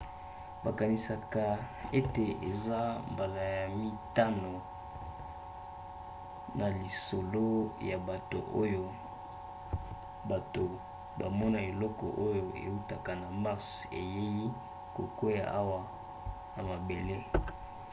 [0.63, 1.43] bakanisaka
[1.99, 2.79] ete eza
[3.11, 4.53] mbala ya mitano
[6.57, 7.49] na lisolo
[7.89, 8.83] ya bato oyo
[10.29, 10.65] bato
[11.19, 13.67] bamona eloko oyo eutaka na mars
[14.01, 14.45] eyei
[14.95, 15.79] kokwea awa
[16.55, 17.17] na mabele